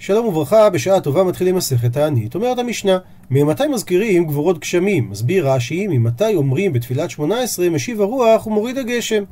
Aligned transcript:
שלום 0.00 0.26
וברכה, 0.26 0.70
בשעה 0.70 1.00
טובה 1.00 1.24
מתחילים 1.24 1.56
מסכת 1.56 1.92
תענית. 1.92 2.34
אומרת 2.34 2.58
המשנה, 2.58 2.98
ממתי 3.30 3.66
מזכירים 3.66 4.24
גבורות 4.26 4.58
גשמים? 4.58 5.10
מסביר 5.10 5.50
רש"י, 5.50 5.86
ממתי 5.86 6.34
אומרים 6.34 6.72
בתפילת 6.72 7.10
שמונה 7.10 7.40
עשרה 7.42 7.70
משיב 7.70 8.00
הרוח 8.00 8.46
ומוריד 8.46 8.78
הגשם. 8.78 9.24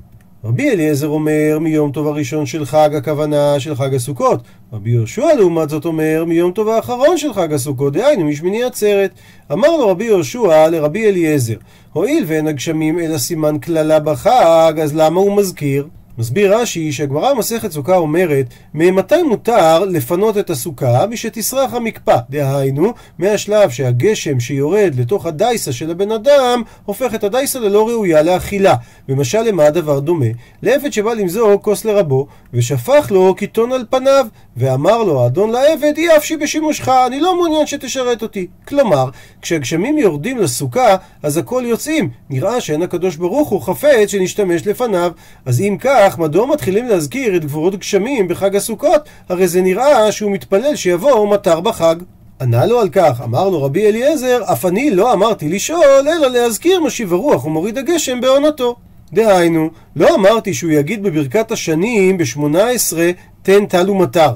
רבי 0.44 0.71
אליעזר 0.71 1.08
אומר, 1.08 1.58
מיום 1.60 1.92
טוב 1.92 2.06
הראשון 2.06 2.46
של 2.46 2.64
חג, 2.64 2.90
הכוונה 2.94 3.60
של 3.60 3.74
חג 3.74 3.94
הסוכות. 3.94 4.40
רבי 4.72 4.90
יהושע 4.90 5.34
לעומת 5.38 5.68
זאת 5.68 5.84
אומר, 5.84 6.24
מיום 6.26 6.52
טוב 6.52 6.69
האחרון 6.69 7.19
של 7.19 7.35
חג 7.35 7.53
הסוכות, 7.53 7.92
דהיינו 7.92 8.24
משמיני 8.24 8.64
עצרת. 8.64 9.10
אמר 9.53 9.76
לו 9.76 9.88
רבי 9.88 10.04
יהושע 10.04 10.69
לרבי 10.69 11.08
אליעזר, 11.08 11.56
הואיל 11.92 12.24
ואין 12.26 12.46
הגשמים 12.46 12.98
אלא 12.98 13.19
סימן 13.19 13.58
קללה 13.58 14.01
בחג, 14.01 14.74
אז 14.83 14.96
למה 14.96 15.21
הוא 15.21 15.37
מזכיר? 15.37 15.88
מסביר 16.19 16.59
רש"י 16.59 16.92
שהגמרא 16.92 17.34
במסכת 17.34 17.73
סוכה 17.73 17.96
אומרת 17.96 18.46
ממתי 18.74 19.23
מותר 19.23 19.84
לפנות 19.84 20.38
את 20.38 20.51
הסוכה 20.51 21.06
משתסרח 21.06 21.74
המקפא? 21.74 22.16
דהיינו 22.30 22.92
מהשלב 23.19 23.70
שהגשם 23.70 24.41
שיורד 24.41 24.95
לתוך 24.98 25.27
הדייסה 25.27 25.73
של 25.73 25.91
הבן 25.91 26.12
אדם 26.12 26.62
הופך 26.84 27.15
את 27.15 27.25
הדייסה 27.25 27.59
ללא 27.59 27.89
ראויה 27.89 28.23
לאכילה. 28.23 28.75
ומשל 29.09 29.42
למה 29.42 29.65
הדבר 29.65 29.98
דומה? 29.98 30.27
לעבד 30.62 30.92
שבא 30.92 31.12
למזוג 31.12 31.62
כוס 31.62 31.84
לרבו 31.84 32.27
ושפך 32.55 33.06
לו 33.11 33.34
קיטון 33.34 33.73
על 33.73 33.84
פניו 33.91 34.27
ואמר 34.56 35.03
לו 35.03 35.23
האדון 35.23 35.51
לעבד 35.51 35.92
אי 35.97 36.17
אפשי 36.17 36.37
בשימושך 36.37 36.89
אני 36.89 37.20
לא 37.20 37.37
מעוניין 37.37 37.67
שתשרת 37.67 38.23
אותי. 38.23 38.47
כלומר 38.69 39.09
כשהגשמים 39.42 39.98
יורדים 39.98 40.39
לסוכה 40.39 40.97
אז 41.23 41.37
הכל 41.37 41.62
יוצאים. 41.67 42.11
נראה 42.30 42.61
שאין 42.61 42.83
הקדוש 42.83 43.17
ברוך 43.17 43.48
הוא 43.48 43.62
חפץ 43.62 44.09
שנשתמש 44.09 44.67
לפניו. 44.67 45.12
אז 45.45 45.61
אם 45.61 45.77
כך 45.80 46.05
כך, 46.06 46.19
מדוע 46.19 46.46
מתחילים 46.46 46.88
להזכיר 46.88 47.37
את 47.37 47.45
גבורות 47.45 47.77
גשמים 47.77 48.28
בחג 48.28 48.56
הסוכות? 48.56 49.09
הרי 49.28 49.48
זה 49.48 49.62
נראה 49.62 50.12
שהוא 50.12 50.30
מתפלל 50.33 50.77
שיבוא 50.77 51.28
מטר 51.28 51.60
בחג. 51.60 51.97
ענה 52.41 52.66
לו 52.66 52.80
על 52.80 52.88
כך, 52.88 53.20
אמר 53.24 53.48
לו 53.48 53.62
רבי 53.62 53.87
אליעזר, 53.87 54.42
אף 54.53 54.66
אני 54.66 54.91
לא 54.91 55.12
אמרתי 55.12 55.48
לשאול, 55.48 56.08
אלא 56.08 56.28
להזכיר 56.28 56.81
משיב 56.81 57.12
הרוח 57.12 57.44
ומוריד 57.44 57.78
הגשם 57.78 58.20
בעונתו. 58.20 58.77
דהיינו, 59.12 59.70
לא 59.97 60.14
אמרתי 60.14 60.55
שהוא 60.55 60.70
יגיד 60.70 61.03
בברכת 61.03 61.53
השנים 61.53 62.19
ב-18 62.19 62.97
תן 63.42 63.66
טל 63.66 63.91
ומטר. 63.91 64.33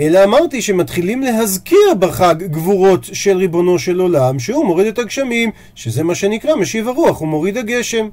אלא 0.00 0.24
אמרתי 0.24 0.62
שמתחילים 0.62 1.22
להזכיר 1.22 1.94
בחג 1.98 2.34
גבורות 2.38 3.04
של 3.12 3.36
ריבונו 3.36 3.78
של 3.78 4.00
עולם, 4.00 4.38
שהוא 4.38 4.64
מוריד 4.64 4.86
את 4.86 4.98
הגשמים, 4.98 5.50
שזה 5.74 6.02
מה 6.02 6.14
שנקרא 6.14 6.56
משיב 6.56 6.88
הרוח 6.88 7.22
ומוריד 7.22 7.58
הגשם. 7.58 8.08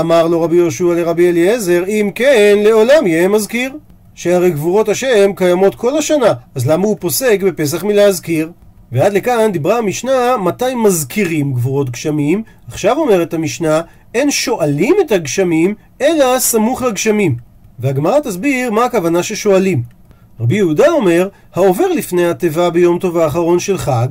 אמר 0.00 0.26
לו 0.26 0.42
רבי 0.42 0.56
יהושע 0.56 0.84
לרבי 0.84 1.28
אליעזר, 1.28 1.84
אם 1.88 2.10
כן, 2.14 2.58
לעולם 2.64 3.06
יהיה 3.06 3.28
מזכיר. 3.28 3.72
שהרי 4.14 4.50
גבורות 4.50 4.88
השם 4.88 5.32
קיימות 5.36 5.74
כל 5.74 5.98
השנה, 5.98 6.32
אז 6.54 6.66
למה 6.66 6.86
הוא 6.86 6.96
פוסק 7.00 7.38
בפסח 7.42 7.84
מלהזכיר? 7.84 8.50
ועד 8.92 9.12
לכאן 9.12 9.52
דיברה 9.52 9.78
המשנה 9.78 10.36
מתי 10.36 10.74
מזכירים 10.74 11.52
גבורות 11.52 11.90
גשמים, 11.90 12.42
עכשיו 12.68 12.96
אומרת 12.98 13.34
המשנה, 13.34 13.80
אין 14.14 14.30
שואלים 14.30 14.94
את 15.06 15.12
הגשמים, 15.12 15.74
אלא 16.00 16.38
סמוך 16.38 16.82
לגשמים. 16.82 17.36
והגמרא 17.78 18.20
תסביר 18.20 18.70
מה 18.70 18.84
הכוונה 18.84 19.22
ששואלים. 19.22 19.82
רבי 20.40 20.54
יהודה 20.56 20.90
אומר, 20.90 21.28
העובר 21.54 21.86
לפני 21.86 22.30
התיבה 22.30 22.70
ביום 22.70 22.98
טוב 22.98 23.18
האחרון 23.18 23.58
של 23.58 23.78
חג, 23.78 24.08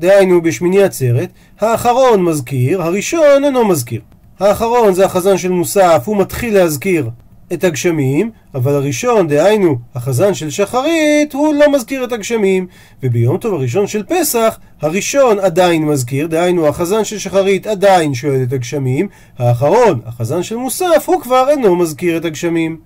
דהיינו 0.00 0.42
בשמיני 0.42 0.82
עצרת, 0.82 1.28
האחרון 1.60 2.22
מזכיר, 2.22 2.82
הראשון 2.82 3.44
אינו 3.44 3.68
מזכיר. 3.68 4.00
האחרון 4.44 4.94
זה 4.94 5.04
החזן 5.04 5.38
של 5.38 5.50
מוסף, 5.50 6.02
הוא 6.04 6.16
מתחיל 6.16 6.54
להזכיר 6.54 7.10
את 7.52 7.64
הגשמים, 7.64 8.30
אבל 8.54 8.74
הראשון, 8.74 9.28
דהיינו, 9.28 9.78
החזן 9.94 10.34
של 10.34 10.50
שחרית, 10.50 11.32
הוא 11.32 11.54
לא 11.54 11.72
מזכיר 11.72 12.04
את 12.04 12.12
הגשמים. 12.12 12.66
וביום 13.02 13.38
טוב 13.38 13.54
הראשון 13.54 13.86
של 13.86 14.02
פסח, 14.02 14.58
הראשון 14.82 15.38
עדיין 15.38 15.84
מזכיר, 15.84 16.26
דהיינו, 16.26 16.66
החזן 16.68 17.04
של 17.04 17.18
שחרית 17.18 17.66
עדיין 17.66 18.14
שואל 18.14 18.42
את 18.42 18.52
הגשמים, 18.52 19.08
האחרון, 19.38 20.00
החזן 20.06 20.42
של 20.42 20.56
מוסף, 20.56 21.04
הוא 21.06 21.20
כבר 21.20 21.48
אינו 21.48 21.76
מזכיר 21.76 22.16
את 22.16 22.24
הגשמים. 22.24 22.76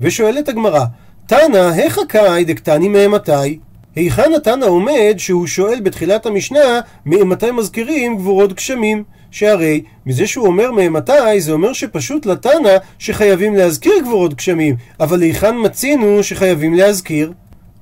ושואלת 0.00 0.48
הגמרא, 0.48 0.84
תנא, 1.26 1.70
היכא 1.74 2.00
קאי 2.08 2.44
דקתני 2.44 2.88
מאמתי? 2.88 3.58
היכן 3.96 4.32
התנא 4.36 4.64
עומד 4.64 5.14
שהוא 5.16 5.46
שואל 5.46 5.80
בתחילת 5.80 6.26
המשנה 6.26 6.80
מאמתי 7.06 7.50
מזכירים 7.50 8.16
גבורות 8.16 8.52
גשמים? 8.52 9.04
שהרי 9.30 9.82
מזה 10.06 10.26
שהוא 10.26 10.46
אומר 10.46 10.70
מאמתי 10.70 11.40
זה 11.40 11.52
אומר 11.52 11.72
שפשוט 11.72 12.26
לתנא 12.26 12.76
שחייבים 12.98 13.54
להזכיר 13.54 13.92
גבורות 14.02 14.34
גשמים 14.34 14.76
אבל 15.00 15.22
היכן 15.22 15.54
מצינו 15.64 16.22
שחייבים 16.22 16.74
להזכיר? 16.74 17.32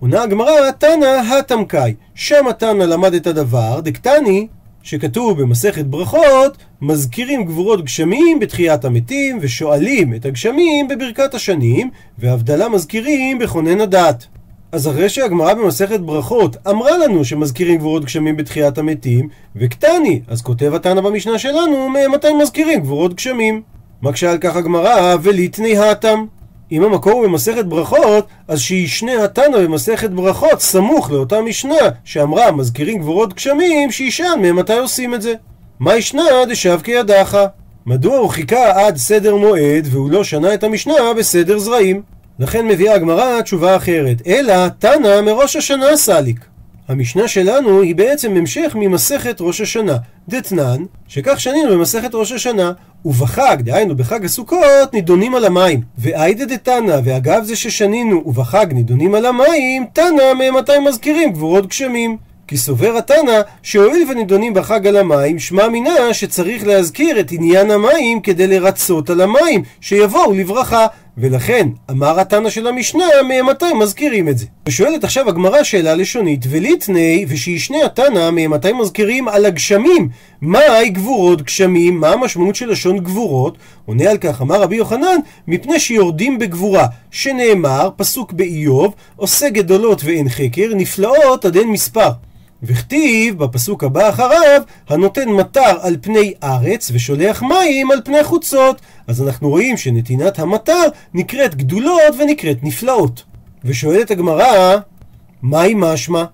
עונה 0.01 0.23
הגמרא 0.23 0.71
תנא 0.71 1.23
התמקאי 1.39 1.95
שם 2.15 2.49
התנא 2.49 2.83
למד 2.83 3.15
את 3.15 3.27
הדבר 3.27 3.81
דקתני 3.81 4.47
שכתוב 4.83 5.43
במסכת 5.43 5.85
ברכות 5.85 6.57
מזכירים 6.81 7.45
גבורות 7.45 7.85
גשמים 7.85 8.41
בתחיית 8.41 8.85
המתים 8.85 9.39
ושואלים 9.41 10.15
את 10.15 10.27
הגשמים 10.27 10.89
בברכת 10.89 11.35
השנים 11.35 11.91
והבדלה 12.19 12.69
מזכירים 12.69 13.39
בכונן 13.39 13.81
הדת 13.81 14.27
אז 14.73 14.89
אחרי 14.89 15.09
שהגמרא 15.09 15.55
במסכת 15.55 16.01
ברכות 16.01 16.57
אמרה 16.71 16.99
לנו 16.99 17.25
שמזכירים 17.25 17.79
גבורות 17.79 18.05
גשמים 18.05 18.37
בתחיית 18.37 18.79
המתים, 18.79 19.29
וקטני, 19.57 20.21
אז 20.29 20.43
כותב 20.43 20.75
התנא 20.75 21.01
במשנה 21.01 21.39
שלנו, 21.39 21.89
מתי 22.13 22.33
מזכירים 22.43 22.81
גבורות 22.81 23.15
גשמים. 23.15 23.63
מקשה 24.03 24.31
על 24.31 24.39
כך 24.39 24.57
הגמרא, 24.57 25.17
וליטני 25.23 25.77
האטם. 25.77 26.25
אם 26.73 26.83
המקור 26.83 27.13
הוא 27.13 27.25
במסכת 27.25 27.65
ברכות, 27.65 28.27
אז 28.49 28.61
שישנה 28.61 29.25
התנא 29.25 29.59
במסכת 29.59 30.11
ברכות 30.11 30.61
סמוך 30.61 31.11
לאותה 31.11 31.41
משנה 31.41 31.77
שאמרה 32.05 32.53
מזכירים 32.53 32.99
גבורות 32.99 33.35
גשמים, 33.35 33.91
שישאל 33.91 34.37
ממתי 34.37 34.79
עושים 34.79 35.15
את 35.15 35.23
זה. 35.23 35.35
מה 35.81 35.97
ישנה 35.97 36.23
דשב 36.49 36.81
כידך? 36.85 37.47
מדוע 37.87 38.17
הוא 38.17 38.29
חיכה 38.29 38.87
עד 38.87 38.97
סדר 38.97 39.37
מועד 39.37 39.89
והוא 39.91 40.11
לא 40.11 40.25
שנה 40.25 40.55
את 40.55 40.65
המשנה 40.65 40.95
בסדר 41.19 41.59
זרעים? 41.59 42.03
לכן 42.39 42.69
מביאה 42.69 42.95
הגמרא 42.95 43.41
תשובה 43.41 43.77
אחרת, 43.77 44.23
אלא 44.27 44.69
תנא 44.69 45.21
מראש 45.21 45.57
השנה 45.57 45.97
סליק. 45.97 46.41
המשנה 46.89 47.29
שלנו 47.29 47.83
היא 47.83 47.95
בעצם 47.95 48.37
המשך 48.37 48.73
ממסכת 48.75 49.37
ראש 49.41 49.61
השנה. 49.61 49.97
דתנן, 50.29 50.83
שכך 51.09 51.41
שנינו 51.41 51.71
במסכת 51.71 52.15
ראש 52.15 52.33
השנה, 52.33 52.73
ובחג, 53.05 53.57
דהיינו 53.61 53.97
בחג 53.97 54.25
הסוכות, 54.25 54.93
נידונים 54.93 55.35
על 55.35 55.45
המים. 55.45 55.81
ואיידה 55.99 56.45
דתנא, 56.45 57.01
ואגב 57.05 57.45
זה 57.45 57.57
ששנינו 57.57 58.23
ובחג 58.27 58.67
נידונים 58.73 59.15
על 59.15 59.27
המים, 59.27 59.87
תנא 59.93 60.35
ממתי 60.35 60.79
מזכירים 60.79 61.33
גבורות 61.33 61.67
גשמים. 61.67 62.17
כי 62.49 62.57
סובר 62.57 62.97
התנא 62.97 63.41
שהואיל 63.63 64.11
ונידונים 64.11 64.55
בחג 64.55 64.87
על 64.87 64.97
המים, 64.97 65.39
שמע 65.39 65.69
מינה 65.69 66.15
שצריך 66.15 66.67
להזכיר 66.67 67.21
את 67.21 67.33
עניין 67.33 67.71
המים 67.71 68.21
כדי 68.21 68.47
לרצות 68.47 69.11
על 69.11 69.21
המים, 69.21 69.63
שיבואו 69.81 70.33
לברכה. 70.33 70.87
ולכן, 71.19 71.69
אמר 71.91 72.21
התנא 72.21 72.51
של 72.51 72.67
המשנה, 72.67 73.05
מאמתי 73.29 73.73
מזכירים 73.81 74.29
את 74.29 74.39
זה? 74.39 74.47
ושואלת 74.67 75.05
עכשיו 75.05 75.29
הגמרא 75.29 75.63
שאלה 75.63 75.95
לשונית, 75.95 76.45
וליטני, 76.49 77.27
ושישנה 77.29 77.85
התנא, 77.85 78.31
מאמתי 78.31 78.73
מזכירים 78.73 79.29
על 79.29 79.47
הגשמים? 79.47 80.09
מהי 80.41 80.89
גבורות 80.89 81.43
גשמים? 81.43 82.01
מה 82.01 82.09
המשמעות 82.09 82.55
של 82.55 82.71
לשון 82.71 82.99
גבורות? 82.99 83.59
עונה 83.87 84.11
על 84.11 84.19
כך, 84.19 84.43
אמר 84.43 84.63
רבי 84.63 84.77
יוחנן, 84.77 85.19
מפני 85.49 85.81
שיורדים 85.81 86.39
בגבורה, 86.39 86.87
שנאמר, 87.11 87.91
פסוק 87.97 88.33
באיוב, 88.33 88.95
עושה 89.17 89.51
גדולות 89.51 90.05
ואין 90.05 90.29
חקר, 90.29 90.73
נפלאות 90.75 91.45
עד 91.45 91.57
אין 91.57 91.69
מספר. 91.69 92.11
וכתיב 92.63 93.39
בפסוק 93.39 93.85
הבא 93.85 94.09
אחריו, 94.09 94.63
הנותן 94.89 95.29
מטר 95.29 95.79
על 95.81 95.97
פני 96.01 96.35
ארץ 96.43 96.91
ושולח 96.95 97.43
מים 97.43 97.91
על 97.91 98.01
פני 98.05 98.25
חוצות. 98.25 98.81
אז 99.07 99.23
אנחנו 99.23 99.49
רואים 99.49 99.77
שנתינת 99.77 100.39
המטר 100.39 100.83
נקראת 101.15 101.55
גדולות 101.55 102.15
ונקראת 102.19 102.57
נפלאות. 102.63 103.23
ושואלת 103.65 104.11
הגמרא, 104.11 104.77
מהי 105.43 105.75
משמע? 105.77 106.25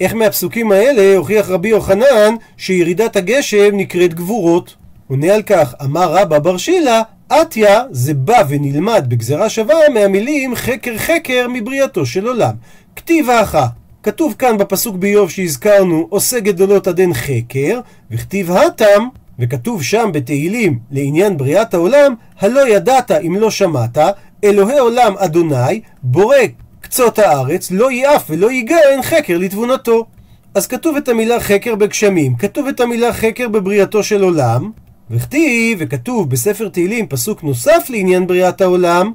איך 0.00 0.14
מהפסוקים 0.14 0.72
האלה 0.72 1.16
הוכיח 1.16 1.48
רבי 1.48 1.68
יוחנן 1.68 2.34
שירידת 2.56 3.16
הגשם 3.16 3.70
נקראת 3.72 4.14
גבורות? 4.14 4.74
עונה 5.08 5.34
על 5.34 5.42
כך, 5.42 5.74
אמר 5.84 6.16
רבא 6.16 6.38
בר 6.38 6.56
שילה, 6.56 7.02
עטיה 7.28 7.82
זה 7.90 8.14
בא 8.14 8.42
ונלמד 8.48 9.04
בגזרה 9.08 9.48
שווה 9.48 9.88
מהמילים 9.94 10.54
חקר 10.54 10.98
חקר 10.98 11.46
מבריאתו 11.52 12.06
של 12.06 12.26
עולם. 12.26 12.54
כתיב 12.96 13.30
האחה 13.30 13.66
כתוב 14.02 14.34
כאן 14.38 14.58
בפסוק 14.58 14.96
באיוב 14.96 15.30
שהזכרנו, 15.30 16.06
עושה 16.10 16.40
גדולות 16.40 16.86
עד 16.86 17.00
אין 17.00 17.14
חקר, 17.14 17.80
וכתיב 18.10 18.50
התם, 18.50 19.02
וכתוב 19.38 19.82
שם 19.82 20.10
בתהילים 20.12 20.78
לעניין 20.90 21.36
בריאת 21.36 21.74
העולם, 21.74 22.14
הלא 22.40 22.68
ידעת 22.68 23.10
אם 23.10 23.36
לא 23.36 23.50
שמעת, 23.50 23.98
אלוהי 24.44 24.78
עולם 24.78 25.16
אדוני, 25.16 25.80
בורא 26.02 26.36
קצות 26.80 27.18
הארץ, 27.18 27.70
לא 27.70 27.92
יעף 27.92 28.24
ולא 28.30 28.50
ייגע 28.50 28.76
אין 28.90 29.02
חקר 29.02 29.38
לתבונתו. 29.38 30.06
אז 30.54 30.66
כתוב 30.66 30.96
את 30.96 31.08
המילה 31.08 31.40
חקר 31.40 31.74
בגשמים, 31.74 32.36
כתוב 32.36 32.66
את 32.66 32.80
המילה 32.80 33.12
חקר 33.12 33.48
בבריאתו 33.48 34.02
של 34.02 34.22
עולם, 34.22 34.70
וכתיב, 35.10 35.78
וכתוב 35.80 36.30
בספר 36.30 36.68
תהילים 36.68 37.06
פסוק 37.06 37.42
נוסף 37.42 37.86
לעניין 37.88 38.26
בריאת 38.26 38.60
העולם, 38.60 39.12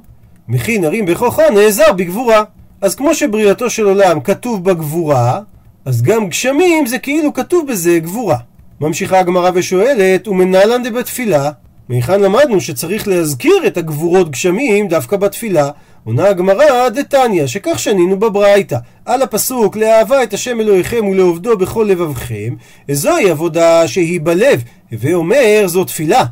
מכין 0.48 0.84
הרים 0.84 1.06
בכוחו 1.06 1.42
נעזר 1.54 1.92
בגבורה. 1.92 2.42
אז 2.80 2.94
כמו 2.94 3.14
שבריאתו 3.14 3.70
של 3.70 3.84
עולם 3.84 4.20
כתוב 4.20 4.64
בגבורה, 4.64 5.40
אז 5.84 6.02
גם 6.02 6.28
גשמים 6.28 6.86
זה 6.86 6.98
כאילו 6.98 7.32
כתוב 7.32 7.66
בזה 7.68 7.98
גבורה. 7.98 8.36
ממשיכה 8.80 9.18
הגמרא 9.18 9.50
ושואלת, 9.54 10.28
ומנהלן 10.28 10.82
דבתפילה, 10.82 11.50
מהיכן 11.88 12.20
למדנו 12.20 12.60
שצריך 12.60 13.08
להזכיר 13.08 13.66
את 13.66 13.76
הגבורות 13.76 14.30
גשמים 14.30 14.88
דווקא 14.88 15.16
בתפילה? 15.16 15.70
עונה 16.04 16.28
הגמרא 16.28 16.88
דתניא, 16.88 17.46
שכך 17.46 17.78
שנינו 17.78 18.18
בברייתא, 18.18 18.76
על 19.04 19.22
הפסוק 19.22 19.76
לאהבה 19.76 20.22
את 20.22 20.34
השם 20.34 20.60
אלוהיכם 20.60 21.06
ולעובדו 21.06 21.58
בכל 21.58 21.86
לבבכם, 21.88 22.54
זוהי 22.90 23.30
עבודה 23.30 23.88
שהיא 23.88 24.20
בלב, 24.22 24.62
הווה 24.92 25.14
אומר 25.14 25.62
זו 25.66 25.84
תפילה. 25.84 26.24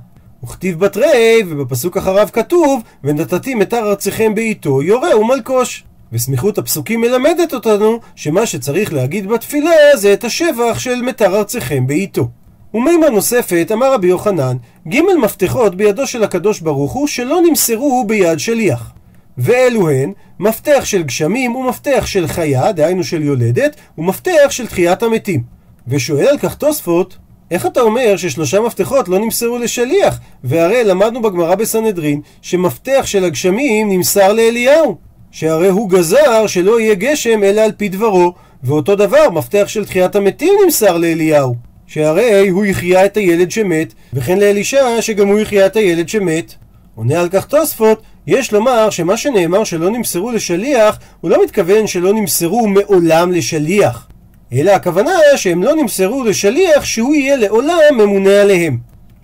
וכתיב 0.45 0.79
בתרי, 0.79 1.43
ובפסוק 1.49 1.97
אחריו 1.97 2.29
כתוב, 2.33 2.83
ונתתי 3.05 3.55
מתר 3.55 3.91
ארציכם 3.91 4.35
בעיתו, 4.35 4.83
יורה 4.83 5.19
ומלקוש. 5.19 5.85
וסמיכות 6.13 6.59
הפסוקים 6.59 7.01
מלמדת 7.01 7.55
אותנו 7.55 8.01
שמה 8.15 8.47
שצריך 8.47 8.93
להגיד 8.93 9.27
בתפילה 9.27 9.71
זה 9.95 10.13
את 10.13 10.25
השבח 10.25 10.79
של 10.79 11.03
מתר 11.03 11.37
ארציכם 11.37 11.87
בעיתו. 11.87 12.29
ומימה 12.75 13.09
נוספת 13.09 13.71
אמר 13.73 13.93
רבי 13.95 14.07
יוחנן, 14.07 14.57
ג' 14.89 15.01
מפתחות 15.23 15.75
בידו 15.75 16.07
של 16.07 16.25
הקדוש 16.25 16.61
ברוך 16.61 16.93
הוא 16.93 17.07
שלא 17.07 17.41
נמסרו 17.49 18.05
ביד 18.07 18.39
שליח. 18.39 18.93
ואלו 19.39 19.91
הן 19.91 20.13
מפתח 20.41 20.85
של 20.85 21.03
גשמים 21.03 21.57
ומפתח 21.57 22.07
של 22.07 22.27
חיה, 22.27 22.73
דהיינו 22.73 23.05
של 23.05 23.23
יולדת, 23.23 23.77
ומפתח 23.99 24.51
של 24.51 24.67
תחיית 24.67 25.03
המתים. 25.03 25.43
ושואל 25.89 26.27
על 26.27 26.39
כך 26.39 26.55
תוספות, 26.55 27.17
איך 27.51 27.67
אתה 27.67 27.81
אומר 27.81 28.17
ששלושה 28.17 28.61
מפתחות 28.61 29.09
לא 29.09 29.19
נמסרו 29.19 29.59
לשליח? 29.59 30.21
והרי 30.45 30.85
למדנו 30.85 31.23
בגמרא 31.23 31.55
בסנהדרין 31.55 32.21
שמפתח 32.43 33.03
של 33.05 33.25
הגשמים 33.25 33.91
נמסר 33.91 34.33
לאליהו. 34.33 35.06
שהרי 35.37 35.69
הוא 35.69 35.91
גזר 35.91 36.47
שלא 36.47 36.81
יהיה 36.81 36.95
גשם 36.95 37.45
אלא 37.45 37.61
על 37.61 37.73
פי 37.73 37.89
דברו, 37.89 38.33
ואותו 38.63 38.95
דבר 38.95 39.31
מפתח 39.31 39.65
של 39.67 39.85
תחיית 39.85 40.17
המתים 40.17 40.55
נמסר 40.65 40.97
לאליהו. 40.97 41.55
שהרי 41.87 42.49
הוא 42.49 42.65
יחיה 42.65 43.05
את 43.05 43.17
הילד 43.17 43.51
שמת, 43.51 43.95
וכן 44.13 44.39
לאלישע 44.39 44.85
שגם 45.01 45.29
הוא 45.29 45.39
יחיה 45.39 45.67
את 45.67 45.77
הילד 45.77 46.09
שמת. 46.09 46.55
עונה 46.95 47.21
על 47.21 47.29
כך 47.29 47.47
תוספות, 47.47 48.03
יש 48.27 48.53
לומר 48.53 48.91
שמה 48.91 49.17
שנאמר 49.17 49.65
שלא 49.65 49.91
נמסרו 49.91 50.31
לשליח, 50.31 50.99
הוא 51.21 51.31
לא 51.31 51.45
מתכוון 51.45 51.87
שלא 51.87 52.13
נמסרו 52.13 52.67
מעולם 52.69 53.33
לשליח. 53.33 54.09
אלא 54.53 54.71
הכוונה 54.71 55.13
שהם 55.37 55.63
לא 55.63 55.75
נמסרו 55.75 56.25
לשליח 56.25 56.85
שהוא 56.85 57.15
יהיה 57.15 57.37
לעולם 57.37 57.79
ממונה 57.93 58.41
עליהם. 58.41 58.79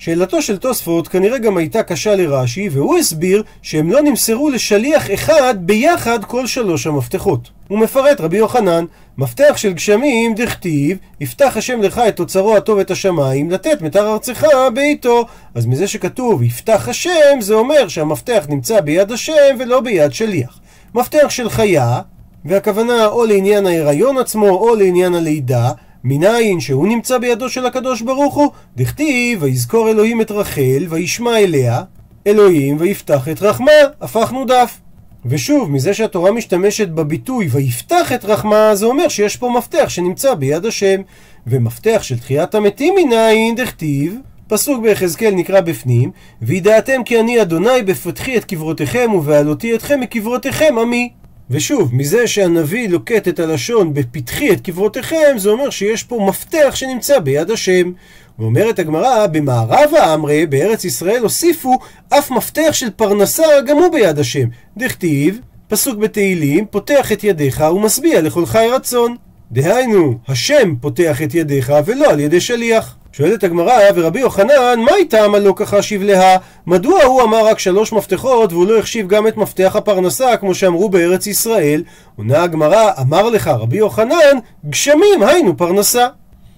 שאלתו 0.04 0.42
של 0.42 0.56
תוספות 0.56 1.08
כנראה 1.08 1.38
גם 1.38 1.56
הייתה 1.56 1.82
קשה 1.82 2.16
לרש"י, 2.16 2.68
והוא 2.68 2.98
הסביר 2.98 3.42
שהם 3.62 3.92
לא 3.92 4.02
נמסרו 4.02 4.50
לשליח 4.50 5.10
אחד 5.14 5.54
ביחד 5.58 6.24
כל 6.24 6.46
שלוש 6.46 6.86
המפתחות. 6.86 7.50
הוא 7.68 7.78
מפרט 7.78 8.20
רבי 8.20 8.36
יוחנן, 8.36 8.84
מפתח 9.18 9.56
של 9.56 9.72
גשמים 9.72 10.34
דכתיב, 10.34 10.98
יפתח 11.20 11.52
השם 11.56 11.82
לך 11.82 11.98
את 12.08 12.20
אוצרו 12.20 12.56
הטוב 12.56 12.78
את 12.78 12.90
השמיים, 12.90 13.50
לתת 13.50 13.82
מתר 13.82 14.12
ארצך 14.12 14.46
בעיתו. 14.74 15.26
אז 15.54 15.66
מזה 15.66 15.88
שכתוב 15.88 16.42
יפתח 16.42 16.88
השם, 16.88 17.40
זה 17.40 17.54
אומר 17.54 17.88
שהמפתח 17.88 18.46
נמצא 18.48 18.80
ביד 18.80 19.12
השם 19.12 19.56
ולא 19.58 19.80
ביד 19.80 20.12
שליח. 20.12 20.60
מפתח 20.94 21.30
של 21.30 21.50
חיה, 21.50 22.00
והכוונה 22.44 23.06
או 23.06 23.24
לעניין 23.24 23.66
ההיריון 23.66 24.18
עצמו 24.18 24.48
או 24.48 24.74
לעניין 24.74 25.14
הלידה, 25.14 25.70
מניין 26.04 26.60
שהוא 26.60 26.86
נמצא 26.88 27.18
בידו 27.18 27.48
של 27.48 27.66
הקדוש 27.66 28.02
ברוך 28.02 28.34
הוא, 28.34 28.50
דכתיב 28.76 29.42
ויזכור 29.42 29.90
אלוהים 29.90 30.20
את 30.20 30.30
רחל 30.30 30.86
וישמע 30.88 31.38
אליה, 31.38 31.82
אלוהים 32.26 32.76
ויפתח 32.80 33.28
את 33.28 33.42
רחמה, 33.42 33.70
הפכנו 34.00 34.44
דף. 34.44 34.80
ושוב, 35.26 35.70
מזה 35.70 35.94
שהתורה 35.94 36.32
משתמשת 36.32 36.88
בביטוי 36.88 37.48
ויפתח 37.50 38.12
את 38.12 38.24
רחמה, 38.24 38.74
זה 38.74 38.86
אומר 38.86 39.08
שיש 39.08 39.36
פה 39.36 39.54
מפתח 39.58 39.88
שנמצא 39.88 40.34
ביד 40.34 40.66
השם. 40.66 41.00
ומפתח 41.46 42.02
של 42.02 42.18
תחיית 42.18 42.54
המתים 42.54 42.94
מניין 42.96 43.54
דכתיב, 43.54 44.16
פסוק 44.48 44.82
ביחזקאל 44.82 45.34
נקרא 45.34 45.60
בפנים, 45.60 46.10
וידעתם 46.42 47.04
כי 47.04 47.20
אני 47.20 47.42
אדוני 47.42 47.82
בפתחי 47.84 48.36
את 48.36 48.44
קברותיכם 48.44 49.10
ובעלותי 49.14 49.74
אתכם 49.74 50.00
מקברותיכם 50.00 50.74
עמי. 50.80 51.12
ושוב, 51.52 51.94
מזה 51.94 52.26
שהנביא 52.26 52.88
לוקט 52.88 53.28
את 53.28 53.40
הלשון 53.40 53.94
בפתחי 53.94 54.52
את 54.52 54.60
קברותיכם, 54.60 55.34
זה 55.36 55.50
אומר 55.50 55.70
שיש 55.70 56.02
פה 56.02 56.26
מפתח 56.28 56.72
שנמצא 56.74 57.18
ביד 57.18 57.50
השם. 57.50 57.92
ואומרת 58.38 58.78
הגמרא, 58.78 59.26
במערב 59.26 59.90
האמרי, 59.98 60.46
בארץ 60.46 60.84
ישראל 60.84 61.22
הוסיפו 61.22 61.78
אף 62.08 62.30
מפתח 62.30 62.68
של 62.72 62.90
פרנסה 62.90 63.60
גם 63.66 63.76
הוא 63.76 63.92
ביד 63.92 64.18
השם. 64.18 64.48
דכתיב, 64.76 65.38
פסוק 65.68 65.98
בתהילים, 65.98 66.66
פותח 66.66 67.12
את 67.12 67.24
ידיך 67.24 67.64
ומשביע 67.74 68.20
לכל 68.20 68.46
חי 68.46 68.66
רצון. 68.72 69.16
דהיינו, 69.52 70.18
השם 70.28 70.74
פותח 70.80 71.22
את 71.22 71.34
ידיך 71.34 71.72
ולא 71.86 72.10
על 72.10 72.20
ידי 72.20 72.40
שליח. 72.40 72.96
שואלת 73.12 73.44
הגמרא, 73.44 73.78
ורבי 73.94 74.20
יוחנן, 74.20 74.80
מה 74.80 74.96
איתם 74.96 75.34
הלא 75.34 75.52
ככה 75.56 75.82
שבלהה? 75.82 76.36
מדוע 76.66 77.04
הוא 77.04 77.22
אמר 77.22 77.46
רק 77.46 77.58
שלוש 77.58 77.92
מפתחות 77.92 78.52
והוא 78.52 78.66
לא 78.66 78.78
החשיב 78.78 79.08
גם 79.08 79.26
את 79.26 79.36
מפתח 79.36 79.76
הפרנסה 79.76 80.36
כמו 80.36 80.54
שאמרו 80.54 80.88
בארץ 80.88 81.26
ישראל? 81.26 81.82
עונה 82.16 82.42
הגמרא, 82.42 82.90
אמר 83.00 83.30
לך 83.30 83.48
רבי 83.48 83.76
יוחנן, 83.76 84.38
גשמים 84.70 85.22
היינו 85.22 85.56
פרנסה. 85.56 86.06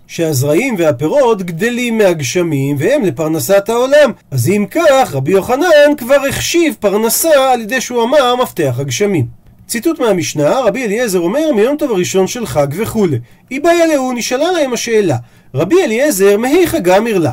שהזרעים 0.06 0.74
והפירות 0.78 1.42
גדלים 1.42 1.98
מהגשמים 1.98 2.76
והם 2.78 3.04
לפרנסת 3.04 3.68
העולם. 3.68 4.12
אז 4.30 4.48
אם 4.48 4.66
כך, 4.70 5.14
רבי 5.14 5.32
יוחנן 5.32 5.96
כבר 5.96 6.26
החשיב 6.28 6.74
פרנסה 6.80 7.52
על 7.52 7.60
ידי 7.60 7.80
שהוא 7.80 8.02
אמר 8.02 8.36
מפתח 8.36 8.74
הגשמים. 8.78 9.43
ציטוט 9.66 10.00
מהמשנה, 10.00 10.60
רבי 10.60 10.84
אליעזר 10.84 11.18
אומר 11.18 11.52
מיום 11.56 11.76
טוב 11.76 11.90
הראשון 11.90 12.26
של 12.26 12.46
חג 12.46 12.66
וכולי. 12.76 13.18
איבאי 13.50 13.82
אלהו 13.82 14.12
נשאלה 14.12 14.52
להם 14.52 14.72
השאלה, 14.72 15.16
רבי 15.54 15.74
אליעזר 15.84 16.36
מהיכא 16.38 16.78
גמר 16.78 17.18
לה? 17.18 17.32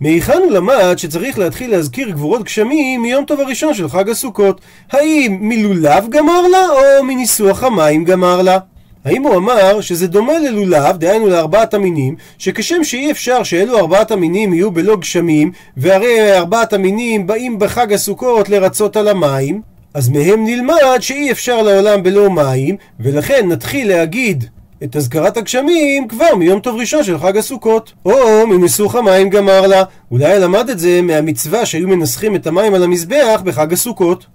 מהיכן 0.00 0.38
הוא 0.44 0.52
למד 0.52 0.94
שצריך 0.96 1.38
להתחיל 1.38 1.70
להזכיר 1.70 2.10
גבורות 2.10 2.42
גשמים 2.42 3.02
מיום 3.02 3.24
טוב 3.24 3.40
הראשון 3.40 3.74
של 3.74 3.88
חג 3.88 4.10
הסוכות? 4.10 4.60
האם 4.92 5.38
מלולב 5.40 6.08
גמר 6.08 6.48
לה 6.48 6.66
או 6.68 7.04
מניסוח 7.04 7.62
המים 7.62 8.04
גמר 8.04 8.42
לה? 8.42 8.58
האם 9.04 9.22
הוא 9.22 9.36
אמר 9.36 9.80
שזה 9.80 10.06
דומה 10.06 10.38
ללולב, 10.38 10.96
דהיינו 10.96 11.26
לארבעת 11.26 11.74
המינים, 11.74 12.16
שכשם 12.38 12.84
שאי 12.84 13.10
אפשר 13.10 13.42
שאלו 13.42 13.78
ארבעת 13.78 14.10
המינים 14.10 14.54
יהיו 14.54 14.70
בלא 14.70 14.96
גשמים, 14.96 15.52
והרי 15.76 16.36
ארבעת 16.38 16.72
המינים 16.72 17.26
באים 17.26 17.58
בחג 17.58 17.92
הסוכות 17.92 18.48
לרצות 18.48 18.96
על 18.96 19.08
המים, 19.08 19.75
אז 19.96 20.08
מהם 20.08 20.44
נלמד 20.44 20.98
שאי 21.00 21.30
אפשר 21.30 21.62
לעולם 21.62 22.02
בלא 22.02 22.30
מים, 22.30 22.76
ולכן 23.00 23.48
נתחיל 23.48 23.88
להגיד 23.88 24.44
את 24.84 24.96
אזכרת 24.96 25.36
הגשמים 25.36 26.08
כבר 26.08 26.34
מיום 26.38 26.60
טוב 26.60 26.80
ראשון 26.80 27.04
של 27.04 27.18
חג 27.18 27.36
הסוכות. 27.36 27.92
או 28.04 28.46
מניסוך 28.46 28.94
המים 28.94 29.30
גמר 29.30 29.66
לה, 29.66 29.82
אולי 30.10 30.40
למד 30.40 30.70
את 30.70 30.78
זה 30.78 31.02
מהמצווה 31.02 31.66
שהיו 31.66 31.88
מנסחים 31.88 32.36
את 32.36 32.46
המים 32.46 32.74
על 32.74 32.82
המזבח 32.82 33.40
בחג 33.44 33.72
הסוכות. 33.72 34.26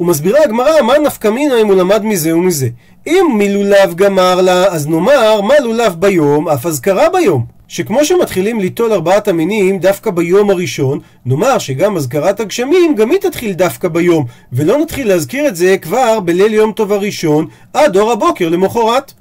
ומסבירה 0.00 0.42
הגמרא 0.44 0.82
מה 0.82 0.98
נפקא 0.98 1.28
מינה 1.28 1.60
אם 1.60 1.66
הוא 1.66 1.74
למד 1.74 2.04
מזה 2.04 2.36
ומזה. 2.36 2.68
אם 3.06 3.26
מלולב 3.38 3.94
גמר 3.94 4.40
לה, 4.40 4.64
אז 4.64 4.88
נאמר 4.88 5.40
מה 5.40 5.54
לולב 5.58 5.94
ביום, 5.98 6.48
אף 6.48 6.66
אזכרה 6.66 7.08
ביום. 7.08 7.44
שכמו 7.74 8.04
שמתחילים 8.04 8.60
ליטול 8.60 8.92
ארבעת 8.92 9.28
המינים 9.28 9.78
דווקא 9.78 10.10
ביום 10.10 10.50
הראשון, 10.50 10.98
נאמר 11.26 11.58
שגם 11.58 11.96
אזכרת 11.96 12.40
הגשמים 12.40 12.94
גם 12.94 13.10
היא 13.10 13.18
תתחיל 13.18 13.52
דווקא 13.52 13.88
ביום, 13.88 14.24
ולא 14.52 14.78
נתחיל 14.78 15.08
להזכיר 15.08 15.48
את 15.48 15.56
זה 15.56 15.76
כבר 15.82 16.20
בליל 16.20 16.54
יום 16.54 16.72
טוב 16.72 16.92
הראשון, 16.92 17.46
עד 17.72 17.96
אור 17.96 18.12
הבוקר 18.12 18.48
למחרת. 18.48 19.12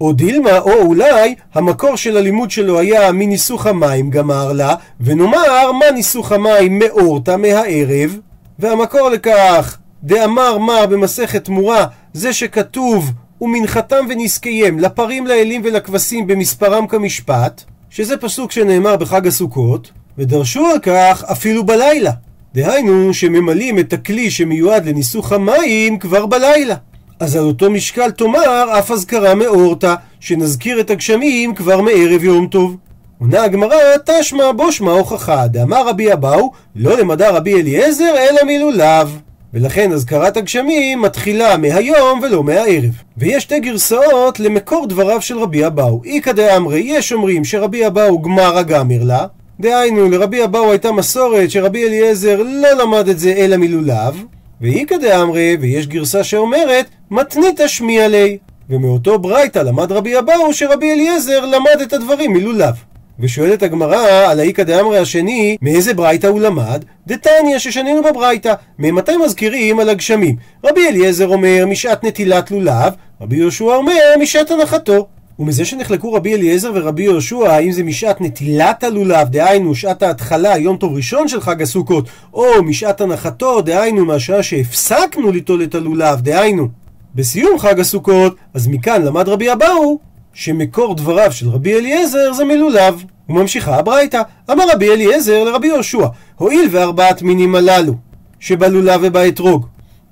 או 0.00 0.12
דילמה, 0.12 0.58
או 0.58 0.72
אולי 0.72 1.34
המקור 1.54 1.96
של 1.96 2.16
הלימוד 2.16 2.50
שלו 2.50 2.78
היה 2.78 3.12
מניסוך 3.12 3.66
המים 3.66 4.10
גמר 4.10 4.52
לה, 4.52 4.74
ונאמר 5.00 5.72
מה 5.72 5.90
ניסוך 5.94 6.32
המים 6.32 6.78
מאורתא 6.78 7.36
מהערב, 7.36 8.18
והמקור 8.58 9.08
לכך 9.08 9.78
דאמר 10.02 10.58
מר 10.58 10.86
במסכת 10.86 11.44
תמורה, 11.44 11.86
זה 12.12 12.32
שכתוב 12.32 13.12
ומנחתם 13.40 14.06
ונזקיהם 14.08 14.78
לפרים 14.78 15.26
לאלים 15.26 15.62
ולכבשים 15.64 16.26
במספרם 16.26 16.86
כמשפט, 16.86 17.64
שזה 17.96 18.16
פסוק 18.16 18.52
שנאמר 18.52 18.96
בחג 18.96 19.26
הסוכות, 19.26 19.90
ודרשו 20.18 20.66
על 20.66 20.78
כך 20.78 21.24
אפילו 21.32 21.64
בלילה. 21.66 22.10
דהיינו 22.54 23.14
שממלאים 23.14 23.78
את 23.78 23.92
הכלי 23.92 24.30
שמיועד 24.30 24.86
לניסוך 24.86 25.32
המים 25.32 25.98
כבר 25.98 26.26
בלילה. 26.26 26.74
אז 27.20 27.36
על 27.36 27.44
אותו 27.44 27.70
משקל 27.70 28.10
תאמר 28.10 28.78
אף 28.78 28.90
אזכרה 28.90 29.34
מאורתא, 29.34 29.94
שנזכיר 30.20 30.80
את 30.80 30.90
הגשמים 30.90 31.54
כבר 31.54 31.80
מערב 31.80 32.24
יום 32.24 32.46
טוב. 32.46 32.76
עונה 33.20 33.42
הגמרא, 33.42 33.76
תשמע 34.06 34.52
בו 34.52 34.72
שמע 34.72 34.92
הוכחה, 34.92 35.46
דאמר 35.46 35.88
רבי 35.88 36.12
אבאו, 36.12 36.52
לא 36.76 36.98
למדה 36.98 37.30
רבי 37.30 37.54
אליעזר, 37.54 38.14
אלא 38.16 38.40
מלולב. 38.46 39.20
ולכן 39.54 39.92
אזכרת 39.92 40.36
הגשמים 40.36 41.02
מתחילה 41.02 41.56
מהיום 41.56 42.20
ולא 42.22 42.44
מהערב. 42.44 42.92
ויש 43.16 43.42
שתי 43.42 43.60
גרסאות 43.60 44.40
למקור 44.40 44.86
דבריו 44.86 45.22
של 45.22 45.38
רבי 45.38 45.66
אבאו. 45.66 46.02
איכא 46.04 46.32
דאמרי, 46.32 46.80
יש 46.80 47.12
אומרים 47.12 47.44
שרבי 47.44 47.86
אבאו 47.86 48.22
גמרא 48.22 48.62
גמר 48.62 49.02
לה, 49.02 49.26
דהיינו 49.60 50.10
לרבי 50.10 50.44
אבאו 50.44 50.70
הייתה 50.70 50.92
מסורת 50.92 51.50
שרבי 51.50 51.86
אליעזר 51.86 52.42
לא 52.42 52.72
למד 52.72 53.08
את 53.08 53.18
זה 53.18 53.32
אלא 53.32 53.56
מלולב, 53.56 54.22
ואיכא 54.60 54.96
דאמרי, 54.96 55.56
ויש 55.60 55.86
גרסה 55.86 56.24
שאומרת, 56.24 56.86
מתנית 57.10 57.60
שמי 57.66 58.08
ליה. 58.08 58.36
ומאותו 58.70 59.18
ברייתא 59.18 59.58
למד 59.58 59.92
רבי 59.92 60.18
אבאו 60.18 60.54
שרבי 60.54 60.92
אליעזר 60.92 61.46
למד 61.46 61.80
את 61.82 61.92
הדברים 61.92 62.32
מלולב. 62.32 62.74
ושואלת 63.20 63.62
הגמרא 63.62 64.30
על 64.30 64.40
האיכא 64.40 64.62
דאמרי 64.62 64.98
השני, 64.98 65.56
מאיזה 65.62 65.94
ברייתא 65.94 66.26
הוא 66.26 66.40
למד? 66.40 66.84
דתניא 67.06 67.58
ששנינו 67.58 68.02
בברייתא. 68.02 68.54
ממתי 68.78 69.16
מזכירים 69.24 69.80
על 69.80 69.88
הגשמים? 69.88 70.36
רבי 70.64 70.88
אליעזר 70.88 71.28
אומר 71.28 71.64
משעת 71.66 72.04
נטילת 72.04 72.50
לולב, 72.50 72.92
רבי 73.20 73.36
יהושע 73.36 73.64
אומר 73.64 74.14
משעת 74.20 74.50
הנחתו. 74.50 75.06
ומזה 75.38 75.64
שנחלקו 75.64 76.12
רבי 76.12 76.34
אליעזר 76.34 76.70
ורבי 76.74 77.02
יהושע, 77.02 77.48
האם 77.48 77.72
זה 77.72 77.82
משעת 77.82 78.20
נטילת 78.20 78.84
הלולב, 78.84 79.28
דהיינו 79.28 79.74
שעת 79.74 80.02
ההתחלה, 80.02 80.58
יום 80.58 80.76
טוב 80.76 80.96
ראשון 80.96 81.28
של 81.28 81.40
חג 81.40 81.62
הסוכות, 81.62 82.08
או 82.34 82.62
משעת 82.62 83.00
הנחתו, 83.00 83.60
דהיינו 83.60 84.04
מהשעה 84.04 84.42
שהפסקנו 84.42 85.32
ליטול 85.32 85.62
את 85.62 85.74
הלולב, 85.74 86.20
דהיינו 86.20 86.68
בסיום 87.14 87.58
חג 87.58 87.80
הסוכות, 87.80 88.36
אז 88.54 88.66
מכאן 88.68 89.02
למד 89.02 89.28
רבי 89.28 89.52
אבאו 89.52 89.98
שמקור 90.36 90.94
דבריו 90.94 91.32
של 91.32 91.48
רבי 91.48 91.74
אליעזר 91.74 92.32
זה 92.32 92.44
מלולב. 92.44 93.04
וממשיכה 93.28 93.76
הברייתא, 93.76 94.22
אמר 94.50 94.64
רבי 94.72 94.90
אליעזר 94.90 95.44
לרבי 95.44 95.66
יהושע, 95.66 96.06
הואיל 96.36 96.68
וארבעת 96.70 97.22
מינים 97.22 97.54
הללו, 97.54 97.94
שבלולב 98.40 99.00
ובאתרוג, 99.02 99.66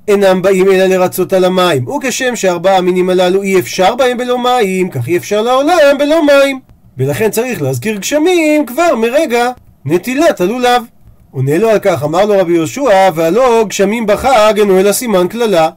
אינם 0.09 0.43
באים 0.43 0.69
אלא 0.73 0.87
לרצות 0.87 1.33
על 1.33 1.45
המים, 1.45 1.89
וכשם 1.89 2.37
שארבעה 2.37 2.77
המינים 2.77 3.11
הללו 3.11 3.43
אי 3.43 3.59
אפשר 3.59 3.95
בהם 3.95 4.19
בלא 4.19 4.39
מים, 4.39 4.91
כך 4.91 5.09
אי 5.09 5.17
אפשר 5.17 5.43
לעולם 5.43 5.99
בלא 5.99 6.27
מים. 6.27 6.61
ולכן 6.99 7.31
צריך 7.31 7.63
להזכיר 7.63 7.97
גשמים 7.97 8.67
כבר 8.67 8.97
מרגע 8.97 9.51
נטילת 9.85 10.41
הלולב. 10.41 10.83
עונה 11.31 11.59
לו 11.59 11.71
על 11.71 11.79
כך, 11.79 12.03
אמר 12.03 12.25
לו 12.25 12.39
רבי 12.39 12.53
יהושע, 12.53 13.11
והלא 13.15 13.65
גשמים 13.69 14.07
בחג 14.07 14.55
אינו 14.57 14.81
אלא 14.81 14.93
סימן 14.93 15.29
קללה. 15.29 15.69